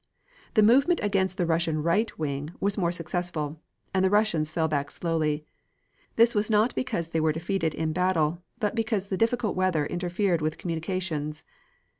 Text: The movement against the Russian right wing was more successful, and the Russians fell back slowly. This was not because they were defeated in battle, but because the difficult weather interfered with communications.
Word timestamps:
The 0.55 0.63
movement 0.63 0.99
against 1.03 1.37
the 1.37 1.45
Russian 1.45 1.83
right 1.83 2.17
wing 2.17 2.53
was 2.59 2.75
more 2.75 2.91
successful, 2.91 3.61
and 3.93 4.03
the 4.03 4.09
Russians 4.09 4.49
fell 4.49 4.67
back 4.67 4.89
slowly. 4.89 5.45
This 6.15 6.33
was 6.33 6.49
not 6.49 6.73
because 6.73 7.09
they 7.09 7.19
were 7.21 7.31
defeated 7.31 7.75
in 7.75 7.93
battle, 7.93 8.41
but 8.59 8.73
because 8.73 9.09
the 9.09 9.15
difficult 9.15 9.55
weather 9.55 9.85
interfered 9.85 10.41
with 10.41 10.57
communications. 10.57 11.43